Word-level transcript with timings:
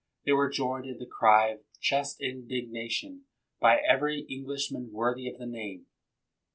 They 0.25 0.31
were 0.31 0.49
joined 0.49 0.87
in 0.87 0.97
the 0.97 1.05
cry 1.05 1.49
of 1.49 1.59
just 1.79 2.19
indignation 2.21 3.25
by 3.59 3.77
every 3.87 4.21
Englishman 4.21 4.91
worthy 4.91 5.29
of 5.29 5.37
the 5.37 5.45
name. 5.45 5.85